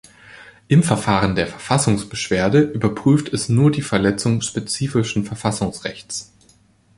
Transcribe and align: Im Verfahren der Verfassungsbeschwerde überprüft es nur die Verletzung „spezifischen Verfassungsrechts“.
Im 0.67 0.81
Verfahren 0.81 1.35
der 1.35 1.45
Verfassungsbeschwerde 1.45 2.59
überprüft 2.61 3.31
es 3.33 3.49
nur 3.49 3.69
die 3.69 3.83
Verletzung 3.83 4.41
„spezifischen 4.41 5.25
Verfassungsrechts“. 5.25 6.33